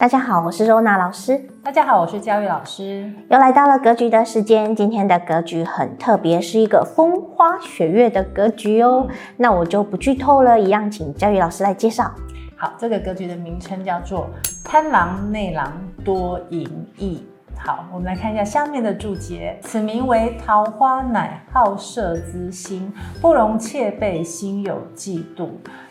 [0.00, 1.36] 大家好，我是周娜老师。
[1.60, 3.12] 大家好，我是教育老师。
[3.30, 9.08] 又来到了格局的时间，今天的格局很特别，是一个风花雪月的格局哦。
[9.38, 12.12] 那我就不剧透了，一样请教育老师来介绍。
[12.56, 14.30] 好，这个格局的名称叫做
[14.62, 15.72] 贪狼内狼
[16.04, 16.64] 多淫
[16.96, 17.26] 逸。
[17.58, 22.90] 好，我们来看一下下面的注解：此名为桃花，乃好色之心，
[23.20, 25.48] 不容妾被，心有嫉妒。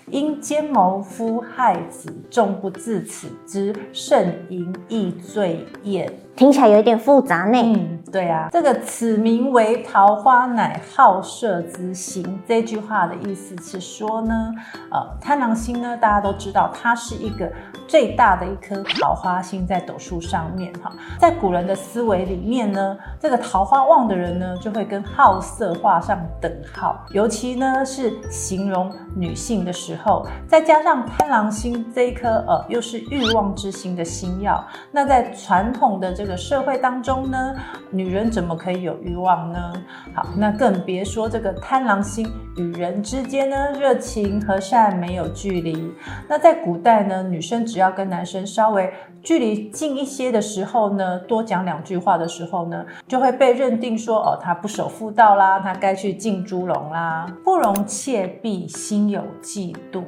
[0.10, 6.10] 因奸谋夫害子，众不自此之甚淫亦罪也。
[6.36, 7.61] 听起来有一点复杂呢。
[7.61, 12.42] 嗯，对啊，这个此名为桃花，乃好色之心。
[12.47, 14.52] 这句话的意思是说呢，
[14.89, 17.52] 呃，贪狼星呢，大家都知道，它是一个
[17.88, 20.92] 最大的一颗桃花星在斗数上面哈。
[21.20, 37.55] 在古人的思维里面呢，这个桃花旺的人呢，就会跟好色画上等号，尤其呢是形容女性的时候，再加上贪狼星这一颗呃，又是欲望之星的星曜，那在传统的这个社会当中呢，
[37.89, 39.73] 女人怎么可以有欲望呢？
[40.13, 45.91] 好，那更别说这个贪狼星与人之间呢，热情和善，没有距离。
[46.28, 48.91] 那在古代呢，女生只要跟男生稍微
[49.22, 60.03] 距离近一些的时候呢，多讲两句话的时候呢，就会被认定说哦，她不守妇道啦，她该去进猪笼啦，不容妾婢，心有嫉妒。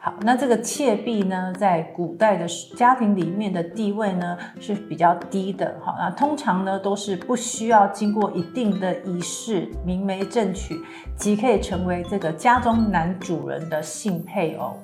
[0.00, 5.74] 好，那这个妾婢呢，在古代的家庭里面的地位呢是比较低的。
[5.82, 10.80] 好，那通常呢都是不不需要经过一定的仪式，明媒正娶，
[11.16, 14.78] 即可以成为这个家中男主人的性配偶。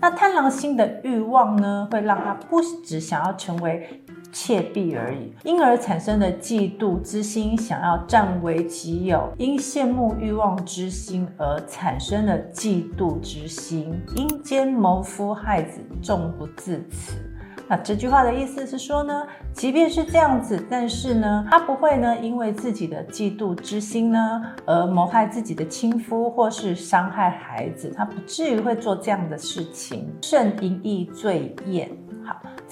[0.00, 17.12] 那贪狼星的欲望呢，会让他不只想要成为妾婢而已，因而产生的嫉妒之心，想要占为己有；因羡慕欲望之心而产生的嫉妒之心；因奸谋夫害子，纵不自此。
[17.66, 30.14] 那这句话的意思是说呢，即便是这样子，但是呢，他不会呢，因为自己的嫉妒之心呢，而谋害自己的亲夫，或是伤害孩子，他不至于会做这样的事情。
[30.22, 31.90] 甚淫逸罪业。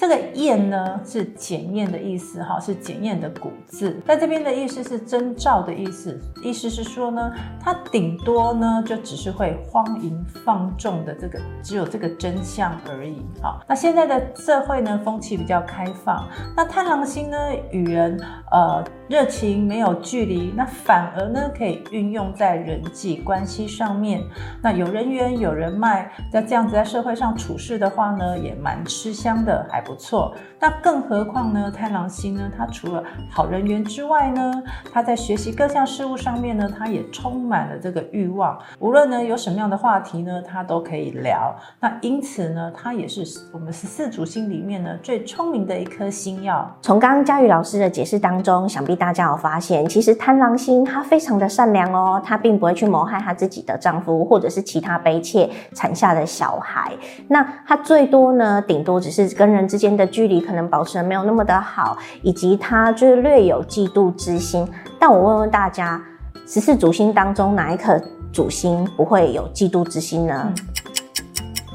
[0.02, 13.24] 这个验呢是检验的意思，哈，是检验的古字，在这边的意思是征兆的意思，意思是说呢，它顶多呢就只是会荒淫放纵的这个，只有这个真相而已。
[13.40, 16.26] 好，那现在的社会呢风气比较开放，
[16.56, 17.38] 那贪狼星呢
[17.70, 18.20] 与人
[18.50, 24.20] 呃热情没有距离，那反而呢可以运用在人际关系上面，
[24.60, 31.70] 那有人缘有人脉，在这样子在社会上处事的话呢，也蛮吃香的还不不错，那更何况呢？
[31.70, 38.58] 贪狼星呢，他除了好人缘之外呢，他在学习各项事物上面呢，他也充满了这个欲望。
[38.78, 41.54] 无论呢有什么样的话题呢，他都可以聊。
[41.78, 46.66] 那因此呢，他也是我们十四主星里面呢最聪明的一颗星曜。
[46.80, 56.90] 从刚刚佳宇老师的解释当中，想必大家有发现，其实贪狼星他非常的善良哦，他并不会去谋害他自己的丈夫或者是其他悲妾产下的小孩。
[57.28, 59.30] 那他最多呢，顶多只是。
[59.32, 64.68] 跟人之间的距离可能保持的没有那么的好，以及他就是略有嫉妒之心。
[65.00, 65.98] 但我问问大家，
[66.46, 67.98] 十四主星当中哪一颗
[68.30, 70.44] 主星不会有嫉妒之心呢？
[70.46, 70.54] 嗯、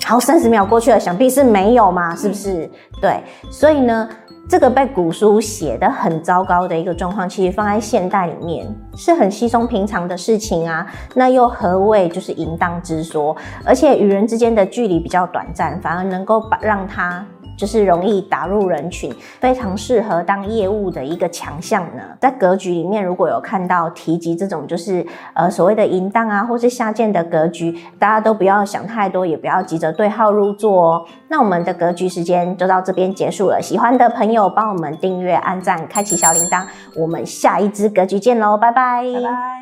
[0.06, 2.66] 好，三十秒过去了，想必是没有嘛，是不是？
[2.66, 2.72] 嗯、
[3.02, 4.08] 对，所以呢，
[4.48, 10.86] 这个被古书写得很糟糕的一个状况，其实放在现代里面是很稀松平常的事情啊。
[11.16, 13.36] 那又何谓就是淫荡之说？
[13.66, 17.26] 而且与人之间的距离比较短暂，反而能够把让他。
[17.58, 22.04] 就是容易打入人群，非常适合当业务的一个强项呢。
[22.22, 31.06] 在格局里面，如果有看到提及这种就是呃所谓的淫荡啊，或是下贱的格局，大家都不要想太多，也不要急着对号入座哦。
[31.28, 36.64] 那我们的格局时间就到这边结束了，喜欢的朋友帮我们订阅、按赞、开启小铃铛，
[36.96, 39.57] 我们下一支格局见喽，拜拜，拜拜。